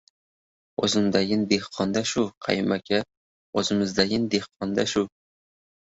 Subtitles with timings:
[0.87, 3.03] —O‘zimdayin dehqon-da shu, Qayum aka,
[3.63, 5.05] o‘zimizdayin dehqon-da shu.